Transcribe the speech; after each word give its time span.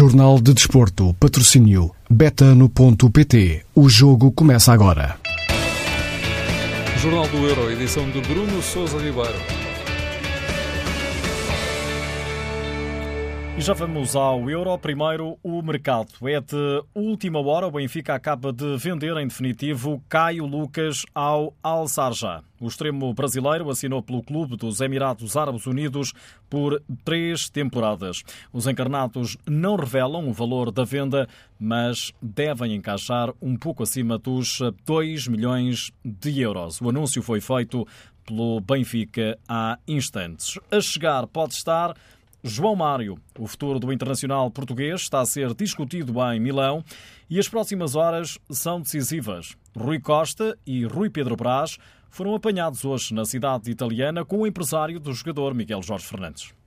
Jornal 0.00 0.40
de 0.40 0.54
Desporto, 0.54 1.14
patrocínio 1.20 1.90
betano.pt. 2.08 3.66
O 3.74 3.86
jogo 3.86 4.32
começa 4.32 4.72
agora. 4.72 5.18
Jornal 6.96 7.28
do 7.28 7.36
Euro, 7.46 7.70
edição 7.70 8.08
de 8.08 8.22
Bruno 8.22 8.62
Souza 8.62 8.96
Ribeiro. 8.96 9.36
E 13.60 13.62
já 13.62 13.74
vamos 13.74 14.16
ao 14.16 14.48
Euro. 14.48 14.78
Primeiro, 14.78 15.38
o 15.42 15.60
mercado. 15.60 16.08
É 16.26 16.40
de 16.40 16.82
última 16.94 17.40
hora. 17.40 17.66
O 17.66 17.70
Benfica 17.70 18.14
acaba 18.14 18.54
de 18.54 18.78
vender 18.78 19.14
em 19.18 19.28
definitivo 19.28 20.02
Caio 20.08 20.46
Lucas 20.46 21.04
ao 21.14 21.52
Al 21.62 21.86
Sarja. 21.86 22.42
O 22.58 22.66
extremo 22.66 23.12
brasileiro 23.12 23.68
assinou 23.68 24.02
pelo 24.02 24.22
clube 24.22 24.56
dos 24.56 24.80
Emirados 24.80 25.36
Árabes 25.36 25.66
Unidos 25.66 26.14
por 26.48 26.82
três 27.04 27.50
temporadas. 27.50 28.22
Os 28.50 28.66
encarnados 28.66 29.36
não 29.46 29.76
revelam 29.76 30.26
o 30.26 30.32
valor 30.32 30.70
da 30.70 30.84
venda, 30.84 31.28
mas 31.58 32.14
devem 32.22 32.74
encaixar 32.74 33.30
um 33.42 33.58
pouco 33.58 33.82
acima 33.82 34.16
dos 34.16 34.62
2 34.86 35.28
milhões 35.28 35.92
de 36.02 36.40
euros. 36.40 36.80
O 36.80 36.88
anúncio 36.88 37.22
foi 37.22 37.42
feito 37.42 37.86
pelo 38.24 38.58
Benfica 38.60 39.38
há 39.46 39.78
instantes. 39.86 40.58
A 40.70 40.80
chegar 40.80 41.26
pode 41.26 41.52
estar 41.52 41.94
João 42.42 42.74
Mário, 42.74 43.18
o 43.38 43.46
futuro 43.46 43.78
do 43.78 43.92
internacional 43.92 44.50
português, 44.50 45.02
está 45.02 45.20
a 45.20 45.26
ser 45.26 45.54
discutido 45.54 46.14
em 46.32 46.40
Milão 46.40 46.82
e 47.28 47.38
as 47.38 47.48
próximas 47.48 47.94
horas 47.94 48.38
são 48.50 48.80
decisivas. 48.80 49.56
Rui 49.76 50.00
Costa 50.00 50.58
e 50.66 50.84
Rui 50.84 51.10
Pedro 51.10 51.36
Brás 51.36 51.76
foram 52.08 52.34
apanhados 52.34 52.84
hoje 52.84 53.14
na 53.14 53.24
cidade 53.24 53.70
italiana 53.70 54.24
com 54.24 54.38
o 54.38 54.46
empresário 54.46 54.98
do 54.98 55.12
jogador 55.12 55.54
Miguel 55.54 55.82
Jorge 55.82 56.06
Fernandes. 56.06 56.59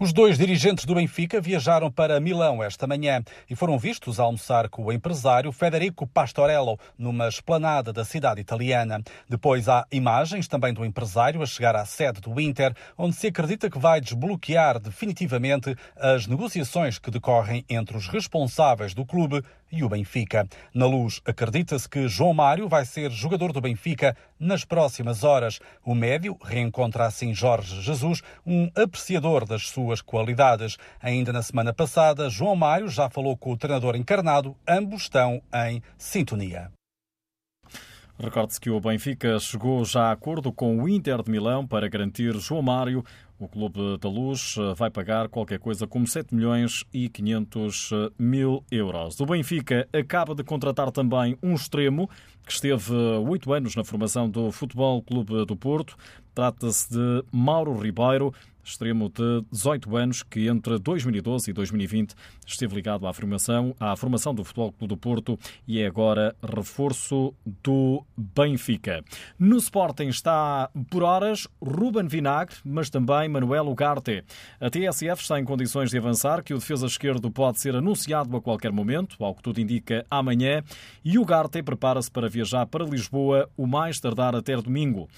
Os 0.00 0.12
dois 0.12 0.38
dirigentes 0.38 0.84
do 0.84 0.94
Benfica 0.94 1.40
viajaram 1.40 1.90
para 1.90 2.20
Milão 2.20 2.62
esta 2.62 2.86
manhã 2.86 3.20
e 3.50 3.56
foram 3.56 3.76
vistos 3.76 4.20
a 4.20 4.22
almoçar 4.22 4.68
com 4.68 4.84
o 4.84 4.92
empresário 4.92 5.50
Federico 5.50 6.06
Pastorello 6.06 6.78
numa 6.96 7.26
esplanada 7.26 7.92
da 7.92 8.04
cidade 8.04 8.40
italiana. 8.40 9.02
Depois 9.28 9.68
há 9.68 9.84
imagens 9.90 10.46
também 10.46 10.72
do 10.72 10.84
empresário 10.84 11.42
a 11.42 11.46
chegar 11.46 11.74
à 11.74 11.84
sede 11.84 12.20
do 12.20 12.40
Inter, 12.40 12.72
onde 12.96 13.16
se 13.16 13.26
acredita 13.26 13.68
que 13.68 13.76
vai 13.76 14.00
desbloquear 14.00 14.78
definitivamente 14.78 15.74
as 15.96 16.28
negociações 16.28 16.96
que 16.96 17.10
decorrem 17.10 17.64
entre 17.68 17.96
os 17.96 18.06
responsáveis 18.06 18.94
do 18.94 19.04
clube 19.04 19.42
e 19.70 19.82
o 19.82 19.88
Benfica. 19.88 20.48
Na 20.72 20.86
luz, 20.86 21.20
acredita-se 21.24 21.88
que 21.88 22.08
João 22.08 22.32
Mário 22.32 22.68
vai 22.68 22.84
ser 22.84 23.10
jogador 23.10 23.52
do 23.52 23.60
Benfica 23.60 24.16
nas 24.38 24.64
próximas 24.64 25.24
horas. 25.24 25.60
O 25.84 25.94
médio 25.94 26.36
reencontra 26.42 27.06
assim 27.06 27.34
Jorge 27.34 27.80
Jesus, 27.82 28.22
um 28.46 28.70
apreciador 28.76 29.46
das 29.46 29.68
suas 29.68 30.00
qualidades. 30.00 30.76
Ainda 31.00 31.32
na 31.32 31.42
semana 31.42 31.72
passada, 31.72 32.30
João 32.30 32.56
Mário 32.56 32.88
já 32.88 33.08
falou 33.08 33.36
com 33.36 33.52
o 33.52 33.56
treinador 33.56 33.96
encarnado, 33.96 34.56
ambos 34.66 35.02
estão 35.02 35.42
em 35.66 35.82
sintonia. 35.96 36.70
Recorde-se 38.20 38.60
que 38.60 38.68
o 38.68 38.80
Benfica 38.80 39.38
chegou 39.38 39.84
já 39.84 40.06
a 40.06 40.10
acordo 40.10 40.52
com 40.52 40.82
o 40.82 40.88
Inter 40.88 41.22
de 41.22 41.30
Milão 41.30 41.64
para 41.64 41.88
garantir 41.88 42.34
João 42.40 42.60
Mário 42.60 43.04
o 43.38 43.48
Clube 43.48 43.98
da 44.00 44.08
Luz 44.08 44.56
eh, 44.58 44.74
vai 44.74 44.90
pagar 44.90 45.28
qualquer 45.28 45.58
coisa 45.58 45.86
como 45.86 46.06
7 46.06 46.34
milhões 46.34 46.84
e 46.92 47.08
500 47.08 47.90
eh, 47.92 48.10
mil 48.18 48.64
euros. 48.70 49.20
O 49.20 49.26
Benfica 49.26 49.88
acaba 49.92 50.34
de 50.34 50.42
contratar 50.42 50.90
também 50.90 51.38
um 51.42 51.54
extremo 51.54 52.08
que 52.44 52.52
esteve 52.52 52.92
oito 53.28 53.52
anos 53.52 53.76
na 53.76 53.84
formação 53.84 54.28
do 54.28 54.50
Futebol 54.50 55.02
Clube 55.02 55.44
do 55.44 55.54
Porto. 55.54 55.96
Trata-se 56.34 56.90
de 56.90 57.24
Mauro 57.30 57.78
Ribeiro, 57.78 58.32
extremo 58.64 59.08
de 59.08 59.44
18 59.50 59.96
anos, 59.96 60.22
que 60.22 60.48
entre 60.48 60.78
2012 60.78 61.50
e 61.50 61.52
2020 61.52 62.14
esteve 62.46 62.74
ligado 62.74 63.06
à 63.06 63.12
formação, 63.12 63.74
à 63.80 63.96
formação 63.96 64.34
do 64.34 64.44
Futebol 64.44 64.72
Clube 64.72 64.88
do 64.88 64.96
Porto 64.96 65.38
e 65.66 65.80
é 65.80 65.86
agora 65.86 66.34
reforço 66.42 67.34
do 67.62 68.04
Benfica. 68.16 69.04
No 69.38 69.56
Sporting 69.56 70.08
está 70.08 70.70
por 70.90 71.02
horas 71.02 71.46
Ruben 71.62 72.06
Vinagre, 72.06 72.56
mas 72.64 72.90
também 72.90 73.27
Manuel 73.28 73.68
Ugarte. 73.68 74.24
A 74.60 74.68
TSF 74.68 75.22
está 75.22 75.38
em 75.38 75.44
condições 75.44 75.90
de 75.90 75.98
avançar 75.98 76.42
que 76.42 76.54
o 76.54 76.58
defesa 76.58 76.86
esquerdo 76.86 77.30
pode 77.30 77.60
ser 77.60 77.76
anunciado 77.76 78.36
a 78.36 78.40
qualquer 78.40 78.72
momento, 78.72 79.22
ao 79.22 79.34
que 79.34 79.42
tudo 79.42 79.60
indica 79.60 80.04
amanhã, 80.10 80.62
e 81.04 81.18
Ugarte 81.18 81.62
prepara-se 81.62 82.10
para 82.10 82.28
viajar 82.28 82.66
para 82.66 82.84
Lisboa 82.84 83.48
o 83.56 83.66
mais 83.66 84.00
tardar 84.00 84.34
até 84.34 84.56
domingo. 84.56 85.08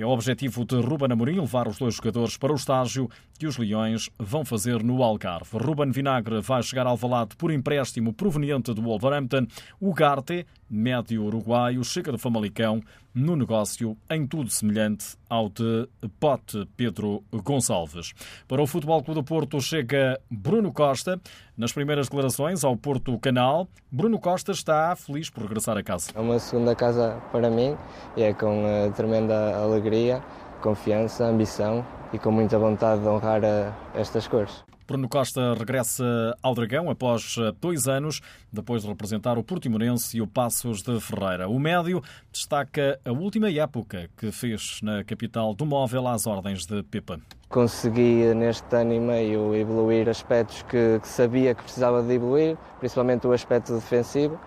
É 0.00 0.06
o 0.06 0.08
objetivo 0.08 0.64
de 0.64 0.76
Ruben 0.76 1.12
Amorim 1.12 1.38
levar 1.38 1.68
os 1.68 1.76
dois 1.76 1.96
jogadores 1.96 2.38
para 2.38 2.52
o 2.52 2.56
estágio 2.56 3.06
que 3.38 3.46
os 3.46 3.58
Leões 3.58 4.08
vão 4.18 4.46
fazer 4.46 4.82
no 4.82 5.02
Algarve. 5.02 5.58
Ruben 5.58 5.90
Vinagre 5.90 6.40
vai 6.40 6.62
chegar 6.62 6.86
ao 6.86 6.96
Valado 6.96 7.36
por 7.36 7.50
empréstimo 7.50 8.14
proveniente 8.14 8.72
do 8.72 8.80
Wolverhampton. 8.80 9.46
O 9.78 9.92
Garte, 9.92 10.46
médio 10.70 11.24
uruguaio, 11.24 11.84
chega 11.84 12.12
do 12.12 12.18
Famalicão 12.18 12.80
no 13.14 13.36
negócio 13.36 13.96
em 14.10 14.26
tudo 14.26 14.48
semelhante 14.48 15.16
ao 15.28 15.48
de 15.48 15.88
Pote 16.18 16.66
Pedro 16.76 17.22
Gonçalves. 17.30 18.12
Para 18.48 18.62
o 18.62 18.66
Futebol 18.66 19.02
Clube 19.02 19.20
do 19.20 19.24
Porto 19.24 19.60
chega 19.60 20.18
Bruno 20.30 20.72
Costa. 20.72 21.20
Nas 21.60 21.72
primeiras 21.72 22.08
declarações 22.08 22.64
ao 22.64 22.74
Porto 22.74 23.18
Canal, 23.18 23.68
Bruno 23.92 24.18
Costa 24.18 24.50
está 24.50 24.96
feliz 24.96 25.28
por 25.28 25.42
regressar 25.42 25.76
a 25.76 25.82
casa. 25.82 26.10
É 26.14 26.18
uma 26.18 26.38
segunda 26.38 26.74
casa 26.74 27.20
para 27.30 27.50
mim 27.50 27.76
e 28.16 28.22
é 28.22 28.32
com 28.32 28.64
uh, 28.64 28.90
tremenda 28.92 29.54
alegria, 29.58 30.22
confiança, 30.62 31.26
ambição 31.26 31.84
e 32.14 32.18
com 32.18 32.32
muita 32.32 32.58
vontade 32.58 33.02
de 33.02 33.08
honrar 33.08 33.42
uh, 33.42 33.74
estas 33.94 34.26
cores. 34.26 34.64
Bruno 34.86 35.06
Costa 35.06 35.52
regressa 35.52 36.34
ao 36.42 36.54
Dragão 36.54 36.88
após 36.90 37.36
eh, 37.38 37.52
dois 37.60 37.86
anos, 37.86 38.20
depois 38.52 38.82
de 38.82 38.88
representar 38.88 39.38
o 39.38 39.44
Portimonense 39.44 40.16
e 40.16 40.20
o 40.20 40.26
Passos 40.26 40.82
de 40.82 40.98
Ferreira. 40.98 41.48
O 41.48 41.60
médio 41.60 42.02
destaca 42.32 42.98
a 43.04 43.12
última 43.12 43.48
época 43.52 44.10
que 44.16 44.32
fez 44.32 44.80
na 44.82 45.04
capital 45.04 45.54
do 45.54 45.64
móvel 45.64 46.08
às 46.08 46.26
ordens 46.26 46.66
de 46.66 46.82
Pepa. 46.82 47.20
Consegui 47.50 48.32
neste 48.34 48.74
ano 48.76 48.94
e 48.94 49.00
meio 49.00 49.54
evoluir 49.54 50.08
aspectos 50.08 50.62
que, 50.62 51.00
que 51.00 51.08
sabia 51.08 51.54
que 51.54 51.62
precisava 51.62 52.02
de 52.02 52.14
evoluir, 52.14 52.56
principalmente 52.78 53.26
o 53.26 53.32
aspecto 53.32 53.74
defensivo 53.74 54.38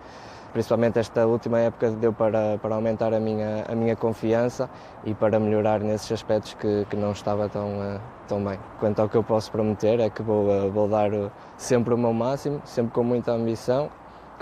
principalmente 0.54 1.00
esta 1.00 1.26
última 1.26 1.58
época 1.58 1.90
deu 1.90 2.12
para, 2.12 2.56
para 2.58 2.76
aumentar 2.76 3.12
a 3.12 3.18
minha, 3.18 3.64
a 3.68 3.74
minha 3.74 3.96
confiança 3.96 4.70
e 5.04 5.12
para 5.12 5.38
melhorar 5.40 5.80
nesses 5.80 6.10
aspectos 6.12 6.54
que, 6.54 6.86
que 6.88 6.96
não 6.96 7.10
estava 7.10 7.48
tão, 7.48 7.66
uh, 7.76 8.00
tão 8.28 8.42
bem. 8.42 8.58
Quanto 8.78 9.02
ao 9.02 9.08
que 9.08 9.16
eu 9.16 9.24
posso 9.24 9.50
prometer 9.50 9.98
é 9.98 10.08
que 10.08 10.22
vou, 10.22 10.46
uh, 10.46 10.70
vou 10.70 10.88
dar 10.88 11.10
sempre 11.58 11.92
o 11.92 11.98
meu 11.98 12.12
máximo, 12.12 12.62
sempre 12.64 12.92
com 12.92 13.02
muita 13.02 13.32
ambição. 13.32 13.90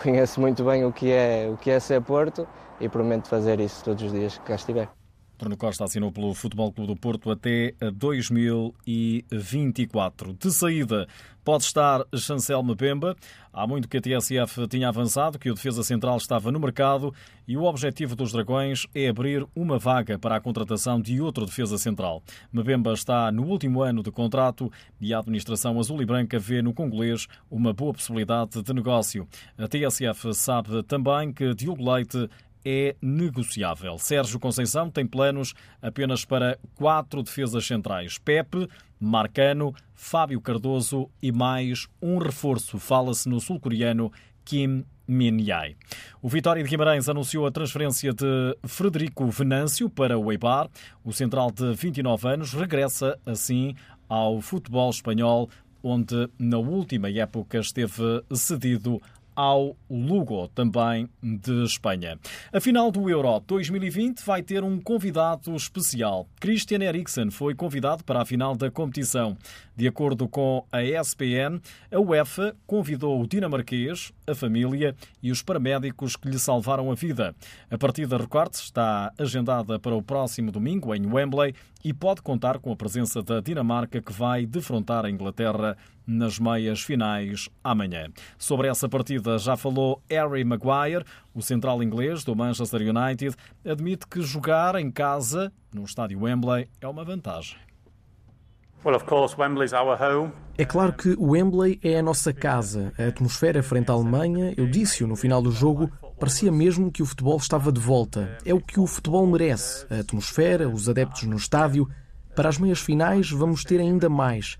Conheço 0.00 0.38
muito 0.38 0.62
bem 0.62 0.84
o 0.84 0.92
que 0.92 1.10
é, 1.10 1.50
o 1.50 1.56
que 1.56 1.70
é 1.70 1.80
ser 1.80 2.02
Porto 2.02 2.46
e 2.78 2.88
prometo 2.90 3.28
fazer 3.28 3.58
isso 3.58 3.82
todos 3.82 4.04
os 4.04 4.12
dias 4.12 4.36
que 4.36 4.44
cá 4.44 4.54
estiver. 4.54 5.01
Bruno 5.42 5.56
Costa 5.56 5.82
assinou 5.82 6.12
pelo 6.12 6.32
Futebol 6.34 6.72
Clube 6.72 6.94
do 6.94 6.96
Porto 6.96 7.28
até 7.28 7.74
2024. 7.94 10.34
De 10.34 10.52
saída 10.52 11.08
pode 11.44 11.64
estar 11.64 12.04
Chancel 12.14 12.62
Mbemba. 12.62 13.16
Há 13.52 13.66
muito 13.66 13.88
que 13.88 13.96
a 13.96 14.00
TSF 14.00 14.68
tinha 14.68 14.88
avançado, 14.88 15.40
que 15.40 15.50
o 15.50 15.54
defesa 15.54 15.82
central 15.82 16.16
estava 16.16 16.52
no 16.52 16.60
mercado 16.60 17.12
e 17.46 17.56
o 17.56 17.64
objetivo 17.64 18.14
dos 18.14 18.30
Dragões 18.30 18.86
é 18.94 19.08
abrir 19.08 19.44
uma 19.52 19.80
vaga 19.80 20.16
para 20.16 20.36
a 20.36 20.40
contratação 20.40 21.00
de 21.00 21.20
outro 21.20 21.44
defesa 21.44 21.76
central. 21.76 22.22
Mbemba 22.52 22.92
está 22.92 23.32
no 23.32 23.42
último 23.42 23.82
ano 23.82 24.00
de 24.00 24.12
contrato 24.12 24.70
e 25.00 25.12
a 25.12 25.18
administração 25.18 25.76
azul 25.80 26.00
e 26.00 26.06
branca 26.06 26.38
vê 26.38 26.62
no 26.62 26.72
congolês 26.72 27.26
uma 27.50 27.72
boa 27.72 27.92
possibilidade 27.92 28.62
de 28.62 28.72
negócio. 28.72 29.26
A 29.58 29.66
TSF 29.66 30.32
sabe 30.34 30.84
também 30.84 31.32
que 31.32 31.52
Diogo 31.52 31.92
Leite 31.92 32.30
é 32.64 32.94
negociável. 33.00 33.98
Sérgio 33.98 34.38
Conceição 34.38 34.90
tem 34.90 35.06
planos 35.06 35.54
apenas 35.80 36.24
para 36.24 36.58
quatro 36.74 37.22
defesas 37.22 37.66
centrais: 37.66 38.18
Pepe, 38.18 38.68
Marcano, 38.98 39.74
Fábio 39.94 40.40
Cardoso 40.40 41.10
e 41.20 41.32
mais 41.32 41.86
um 42.00 42.18
reforço. 42.18 42.78
Fala-se 42.78 43.28
no 43.28 43.40
sul-coreano 43.40 44.12
Kim 44.44 44.84
Min-jae. 45.06 45.76
O 46.20 46.28
Vitória 46.28 46.62
de 46.62 46.68
Guimarães 46.68 47.08
anunciou 47.08 47.46
a 47.46 47.50
transferência 47.50 48.12
de 48.12 48.56
Frederico 48.64 49.26
Venâncio 49.26 49.90
para 49.90 50.18
o 50.18 50.30
Eibar. 50.30 50.68
O 51.04 51.12
central 51.12 51.50
de 51.50 51.72
29 51.74 52.28
anos 52.28 52.52
regressa 52.52 53.18
assim 53.26 53.74
ao 54.08 54.40
futebol 54.40 54.90
espanhol, 54.90 55.48
onde 55.82 56.28
na 56.38 56.58
última 56.58 57.10
época 57.10 57.58
esteve 57.58 58.22
cedido 58.32 59.00
ao 59.34 59.76
Lugo, 59.90 60.48
também 60.48 61.08
de 61.22 61.64
Espanha. 61.64 62.18
A 62.52 62.60
final 62.60 62.90
do 62.90 63.08
Euro 63.08 63.40
2020 63.46 64.20
vai 64.24 64.42
ter 64.42 64.64
um 64.64 64.80
convidado 64.80 65.54
especial. 65.54 66.26
Christian 66.40 66.82
Eriksen 66.82 67.30
foi 67.30 67.54
convidado 67.54 68.04
para 68.04 68.22
a 68.22 68.24
final 68.24 68.56
da 68.56 68.70
competição. 68.70 69.36
De 69.74 69.88
acordo 69.88 70.28
com 70.28 70.64
a 70.70 70.82
ESPN, 70.82 71.60
a 71.90 71.98
UEFA 71.98 72.54
convidou 72.66 73.22
o 73.22 73.26
dinamarquês, 73.26 74.12
a 74.26 74.34
família 74.34 74.94
e 75.22 75.30
os 75.30 75.42
paramédicos 75.42 76.14
que 76.14 76.28
lhe 76.28 76.38
salvaram 76.38 76.90
a 76.90 76.94
vida. 76.94 77.34
A 77.70 77.78
partida 77.78 78.18
recorte 78.18 78.56
está 78.56 79.12
agendada 79.18 79.78
para 79.78 79.94
o 79.94 80.02
próximo 80.02 80.52
domingo 80.52 80.94
em 80.94 81.06
Wembley 81.06 81.54
e 81.84 81.92
pode 81.92 82.22
contar 82.22 82.58
com 82.58 82.70
a 82.70 82.76
presença 82.76 83.22
da 83.22 83.40
Dinamarca 83.40 84.00
que 84.00 84.12
vai 84.12 84.46
defrontar 84.46 85.04
a 85.04 85.10
Inglaterra 85.10 85.76
nas 86.06 86.38
meias 86.38 86.82
finais 86.82 87.48
amanhã. 87.62 88.08
Sobre 88.38 88.68
essa 88.68 88.88
partida 88.88 89.38
já 89.38 89.56
falou 89.56 90.02
Harry 90.10 90.44
Maguire, 90.44 91.04
o 91.34 91.42
central 91.42 91.82
inglês 91.82 92.24
do 92.24 92.34
Manchester 92.36 92.80
United, 92.80 93.36
admite 93.64 94.06
que 94.06 94.20
jogar 94.20 94.74
em 94.76 94.90
casa, 94.90 95.52
no 95.72 95.84
estádio 95.84 96.22
Wembley, 96.22 96.68
é 96.80 96.88
uma 96.88 97.04
vantagem. 97.04 97.56
É 100.58 100.64
claro 100.64 100.92
que 100.92 101.10
o 101.10 101.30
Wembley 101.30 101.78
é 101.84 101.98
a 101.98 102.02
nossa 102.02 102.32
casa. 102.32 102.92
A 102.98 103.06
atmosfera 103.06 103.62
frente 103.62 103.90
à 103.90 103.94
Alemanha, 103.94 104.52
eu 104.56 104.66
disse-o 104.66 105.06
no 105.06 105.14
final 105.14 105.40
do 105.40 105.52
jogo, 105.52 105.88
parecia 106.18 106.50
mesmo 106.50 106.90
que 106.90 107.00
o 107.00 107.06
futebol 107.06 107.36
estava 107.36 107.70
de 107.70 107.80
volta. 107.80 108.36
É 108.44 108.52
o 108.52 108.60
que 108.60 108.80
o 108.80 108.86
futebol 108.86 109.24
merece. 109.24 109.86
A 109.88 110.00
atmosfera, 110.00 110.68
os 110.68 110.88
adeptos 110.88 111.22
no 111.22 111.36
estádio. 111.36 111.88
Para 112.34 112.48
as 112.48 112.58
meias 112.58 112.80
finais 112.80 113.30
vamos 113.30 113.62
ter 113.62 113.78
ainda 113.78 114.08
mais. 114.08 114.58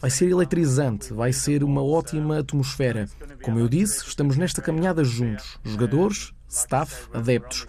Vai 0.00 0.10
ser 0.10 0.30
eletrizante, 0.30 1.12
vai 1.12 1.32
ser 1.32 1.62
uma 1.62 1.82
ótima 1.82 2.38
atmosfera. 2.38 3.06
Como 3.42 3.58
eu 3.58 3.68
disse, 3.68 4.06
estamos 4.06 4.36
nesta 4.36 4.62
caminhada 4.62 5.04
juntos. 5.04 5.58
Jogadores, 5.62 6.32
staff, 6.48 7.08
adeptos. 7.12 7.66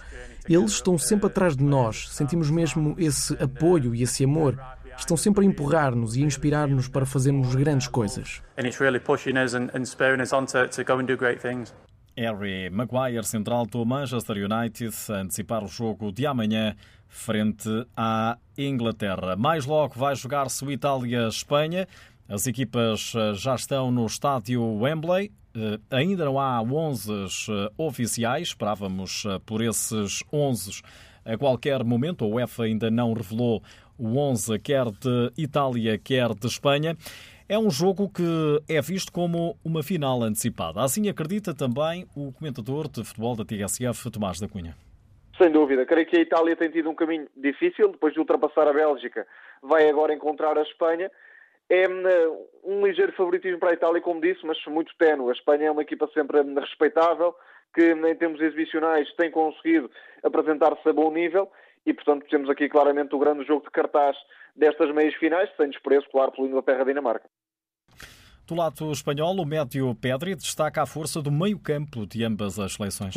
Eles 0.47 0.71
estão 0.71 0.97
sempre 0.97 1.27
atrás 1.27 1.57
de 1.57 1.63
nós. 1.63 2.09
Sentimos 2.09 2.49
mesmo 2.49 2.95
esse 2.97 3.33
apoio 3.33 3.93
e 3.93 4.03
esse 4.03 4.23
amor 4.23 4.57
estão 4.97 5.17
sempre 5.17 5.45
a 5.45 5.47
empurrar-nos 5.47 6.15
e 6.15 6.23
a 6.23 6.25
inspirar-nos 6.25 6.87
para 6.87 7.05
fazermos 7.05 7.53
grandes 7.53 7.87
coisas. 7.87 8.41
Harry 12.17 12.69
Maguire, 12.69 13.23
central 13.23 13.65
do 13.65 13.85
Manchester 13.85 14.37
United, 14.37 14.95
a 15.09 15.13
antecipar 15.15 15.63
o 15.63 15.67
jogo 15.67 16.11
de 16.11 16.25
amanhã 16.25 16.75
frente 17.07 17.69
à 17.95 18.37
Inglaterra. 18.57 19.35
Mais 19.35 19.65
logo 19.65 19.95
vai 19.95 20.15
jogar-se 20.15 20.63
o 20.63 20.71
Itália-Espanha. 20.71 21.87
As 22.27 22.47
equipas 22.47 23.13
eh, 23.15 23.33
já 23.33 23.55
estão 23.55 23.91
no 23.91 24.05
estádio 24.05 24.63
Wembley. 24.63 25.31
Eh, 25.55 25.79
ainda 25.89 26.25
não 26.25 26.39
há 26.39 26.61
11 26.61 27.11
eh, 27.11 27.71
oficiais, 27.77 28.49
esperávamos 28.49 29.25
por 29.45 29.61
esses 29.61 30.23
11 30.31 30.81
a 31.25 31.37
qualquer 31.37 31.83
momento. 31.83 32.23
A 32.25 32.27
UEFA 32.27 32.63
ainda 32.63 32.89
não 32.89 33.13
revelou 33.13 33.61
o 33.97 34.17
11 34.17 34.57
quer 34.59 34.85
de 34.85 35.31
Itália, 35.37 35.97
quer 35.97 36.33
de 36.33 36.47
Espanha. 36.47 36.95
É 37.47 37.59
um 37.59 37.69
jogo 37.69 38.09
que 38.09 38.23
é 38.69 38.81
visto 38.81 39.11
como 39.11 39.57
uma 39.63 39.83
final 39.83 40.23
antecipada. 40.23 40.81
Assim 40.81 41.09
acredita 41.09 41.53
também 41.53 42.07
o 42.15 42.31
comentador 42.31 42.87
de 42.87 43.03
futebol 43.03 43.35
da 43.35 43.43
TSF, 43.43 44.09
Tomás 44.09 44.39
da 44.39 44.47
Cunha. 44.47 44.73
Sem 45.37 45.51
dúvida. 45.51 45.85
Creio 45.85 46.07
que 46.07 46.17
a 46.17 46.21
Itália 46.21 46.55
tem 46.55 46.69
tido 46.69 46.89
um 46.89 46.95
caminho 46.95 47.27
difícil. 47.35 47.91
Depois 47.91 48.13
de 48.13 48.19
ultrapassar 48.19 48.67
a 48.67 48.73
Bélgica, 48.73 49.25
vai 49.61 49.89
agora 49.89 50.13
encontrar 50.13 50.57
a 50.57 50.61
Espanha. 50.61 51.11
É 51.73 51.87
hum, 51.87 52.47
um 52.65 52.85
ligeiro 52.85 53.13
favoritismo 53.13 53.57
para 53.57 53.69
a 53.69 53.73
Itália, 53.73 54.01
como 54.01 54.19
disse, 54.19 54.45
mas 54.45 54.57
muito 54.65 54.93
tenue. 54.97 55.29
A 55.29 55.31
Espanha 55.31 55.67
é 55.67 55.71
uma 55.71 55.83
equipa 55.83 56.05
sempre 56.13 56.41
hum, 56.41 56.53
respeitável, 56.53 57.33
que 57.73 57.93
em 57.93 58.15
termos 58.15 58.41
exibicionais 58.41 59.09
tem 59.15 59.31
conseguido 59.31 59.89
apresentar-se 60.21 60.89
a 60.89 60.91
bom 60.91 61.09
nível 61.09 61.49
e, 61.85 61.93
portanto, 61.93 62.27
temos 62.29 62.49
aqui 62.49 62.67
claramente 62.67 63.15
o 63.15 63.19
grande 63.19 63.47
jogo 63.47 63.63
de 63.63 63.71
cartaz 63.71 64.17
destas 64.53 64.93
meias 64.93 65.15
finais, 65.15 65.49
sem 65.55 65.69
desprezo, 65.69 66.09
claro, 66.11 66.33
pelo 66.33 66.47
Inglaterra-Dinamarca. 66.47 67.29
Do 68.51 68.57
lado 68.57 68.91
espanhol, 68.91 69.33
o 69.39 69.45
médio 69.45 69.95
Pedri 69.95 70.35
destaca 70.35 70.81
a 70.81 70.85
força 70.85 71.21
do 71.21 71.31
meio-campo 71.31 72.05
de 72.05 72.21
ambas 72.25 72.59
as 72.59 72.73
seleções. 72.73 73.13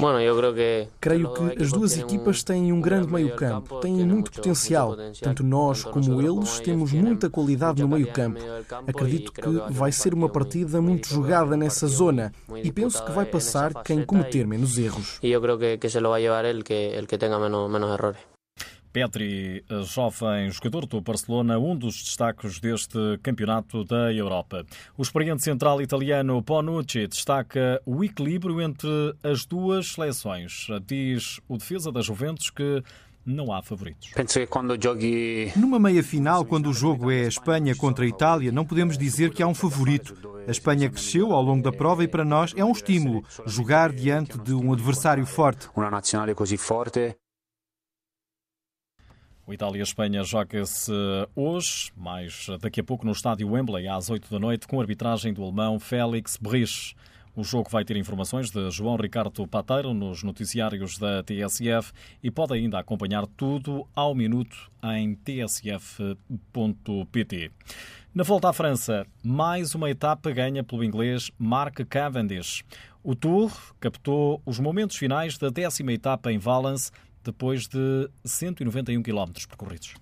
Creio 1.01 1.35
que 1.35 1.61
as 1.61 1.73
duas 1.73 1.99
equipas 1.99 2.45
têm 2.45 2.73
um 2.73 2.81
grande 2.81 3.13
meio-campo, 3.13 3.81
têm 3.81 3.95
muito 4.07 4.31
potencial. 4.31 4.97
Tanto 5.21 5.43
nós 5.43 5.83
como 5.83 6.23
eles 6.23 6.61
temos 6.61 6.93
muita 6.93 7.29
qualidade 7.29 7.83
no 7.83 7.89
meio-campo. 7.89 8.39
Acredito 8.87 9.33
que 9.33 9.73
vai 9.73 9.91
ser 9.91 10.15
uma 10.15 10.29
partida 10.29 10.81
muito 10.81 11.09
jogada 11.09 11.57
nessa 11.57 11.89
zona 11.89 12.33
e 12.63 12.71
penso 12.71 13.05
que 13.05 13.11
vai 13.11 13.27
passar 13.27 13.83
quem 13.83 14.05
cometer 14.05 14.47
menos 14.47 14.79
erros. 14.79 15.19
E 15.21 15.33
eu 15.33 15.41
creio 15.41 15.81
que 15.81 15.89
se 15.89 15.99
lo 15.99 16.11
vai 16.11 16.23
levar 16.23 16.45
ele 16.45 16.63
que 16.63 16.95
el 16.95 17.09
que 17.09 17.19
tenha 17.19 17.41
menos, 17.41 17.69
menos 17.69 17.91
errores. 17.91 18.34
Petri, 18.95 19.65
jovem 19.83 20.53
jogador 20.53 20.87
do 20.87 21.01
Barcelona, 21.01 21.59
um 21.59 21.75
dos 21.75 22.01
destaques 22.01 22.61
deste 22.61 23.19
campeonato 23.25 23.83
da 23.83 24.13
Europa. 24.13 24.65
O 24.97 25.03
experiente 25.03 25.43
central 25.43 25.83
italiano 25.83 26.41
Bonucci 26.41 27.09
destaca 27.09 27.83
o 27.85 28.05
equilíbrio 28.05 28.61
entre 28.61 28.89
as 29.21 29.45
duas 29.45 29.89
seleções. 29.89 30.69
Diz 30.87 31.41
o 31.49 31.59
defesa 31.59 31.91
da 31.91 32.01
Juventus 32.03 32.51
que 32.51 32.85
não 33.27 33.53
há 33.53 33.65
favoritos. 33.65 34.11
Penso 34.15 34.39
que 34.39 34.47
quando 34.47 34.81
jogue... 34.81 35.51
Numa 35.57 35.81
meia-final, 35.81 36.45
quando 36.45 36.71
o 36.71 36.73
jogo 36.73 37.11
é 37.11 37.25
a 37.25 37.29
Espanha 37.29 37.75
contra 37.75 38.05
a 38.05 38.09
Itália, 38.09 38.53
não 38.53 38.65
podemos 38.65 38.97
dizer 38.97 39.33
que 39.33 39.43
há 39.43 39.47
um 39.49 39.55
favorito. 39.57 40.17
A 40.47 40.53
Espanha 40.53 40.89
cresceu 40.89 41.33
ao 41.33 41.43
longo 41.43 41.65
da 41.65 41.73
prova 41.73 42.05
e 42.05 42.09
para 42.09 42.25
nós 42.25 42.55
é 42.57 42.65
um 42.65 42.71
estímulo 42.71 43.25
jogar 43.45 43.93
diante 43.93 44.39
de 44.39 44.55
um 44.55 44.73
adversário 44.73 45.27
forte. 45.27 45.69
Uma 45.75 45.91
nacional 45.91 46.33
così 46.37 46.57
forte 46.57 47.17
o 49.47 49.53
Itália-Espanha 49.53 50.25
joga-se 50.25 50.93
hoje, 51.35 51.93
mais 51.97 52.47
daqui 52.61 52.81
a 52.81 52.85
pouco 52.85 53.05
no 53.05 53.13
estádio 53.13 53.51
Wembley, 53.51 53.87
às 53.87 54.09
8 54.09 54.31
da 54.31 54.39
noite, 54.39 54.67
com 54.67 54.79
a 54.79 54.83
arbitragem 54.83 55.35
do 55.35 55.43
alemão 55.43 55.79
Félix 55.79 56.39
Brich. 56.39 56.97
O 57.37 57.43
jogo 57.43 57.69
vai 57.69 57.85
ter 57.85 57.97
informações 57.97 58.51
de 58.51 58.71
João 58.71 58.97
Ricardo 58.97 59.47
Pateiro 59.47 59.93
nos 59.93 60.23
noticiários 60.23 60.97
da 60.99 61.23
TSF 61.23 61.93
e 62.23 62.31
pode 62.31 62.55
ainda 62.55 62.79
acompanhar 62.79 63.27
tudo 63.27 63.87
ao 63.95 64.15
minuto 64.15 64.71
em 64.85 65.15
tsf.pt. 65.17 66.15
Na 68.15 68.23
volta 68.23 68.49
à 68.49 68.53
França, 68.53 69.05
mais 69.23 69.75
uma 69.75 69.91
etapa 69.91 70.31
ganha 70.31 70.63
pelo 70.63 70.85
inglês 70.85 71.33
Mark 71.37 71.81
Cavendish. 71.89 72.63
O 73.03 73.17
Tour 73.17 73.51
captou 73.81 74.41
os 74.47 74.59
momentos 74.59 74.97
finais 74.97 75.37
da 75.37 75.51
décima 75.51 75.93
etapa 75.93 76.33
em 76.33 76.39
Valence 76.39 76.93
depois 77.25 77.67
de 77.67 78.09
191 78.25 79.03
km 79.03 79.33
percorridos. 79.49 79.95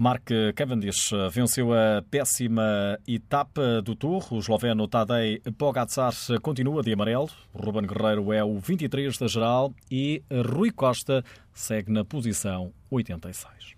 Mark 0.00 0.30
Cavendish 0.54 1.10
venceu 1.32 1.72
a 1.72 2.00
péssima 2.08 2.96
etapa 3.04 3.82
do 3.82 3.96
Tour. 3.96 4.32
O 4.32 4.38
esloveno 4.38 4.86
Tadej 4.86 5.40
Pogacar 5.58 6.12
continua 6.40 6.84
de 6.84 6.92
amarelo. 6.92 7.28
Ruben 7.52 7.84
Guerreiro 7.84 8.32
é 8.32 8.44
o 8.44 8.60
23 8.60 9.18
da 9.18 9.26
geral 9.26 9.74
e 9.90 10.22
Rui 10.30 10.70
Costa 10.70 11.24
segue 11.52 11.90
na 11.90 12.04
posição 12.04 12.72
86. 12.88 13.77